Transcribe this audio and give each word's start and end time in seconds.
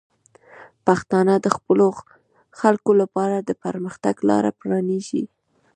پښتانه 0.85 1.33
د 1.41 1.47
خپلو 1.55 1.87
خلکو 2.59 2.91
لپاره 3.01 3.35
د 3.39 3.49
پرمختګ 3.63 4.15
لاره 4.29 4.51
پرانیزي. 4.59 5.23